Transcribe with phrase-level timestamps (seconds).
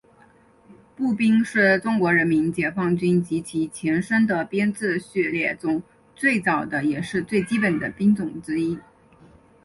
[0.95, 5.83] 步兵是中国人民解放军及其前身的编制序列中
[6.15, 8.79] 最早的也是最基本的兵种之一。